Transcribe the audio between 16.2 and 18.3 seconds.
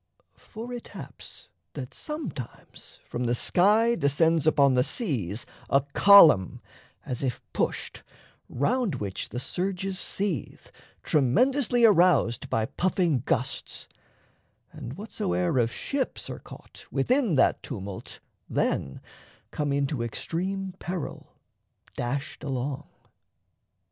are caught within that tumult